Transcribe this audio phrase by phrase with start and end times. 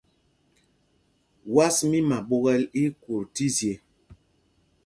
[1.53, 3.73] Was mí Maɓúkɛ̌l í í kut tí zye.